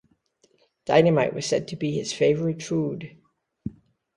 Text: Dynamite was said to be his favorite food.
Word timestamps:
Dynamite 0.85 1.35
was 1.35 1.45
said 1.45 1.67
to 1.67 1.75
be 1.75 1.91
his 1.95 2.11
favorite 2.11 2.63
food. 2.63 3.19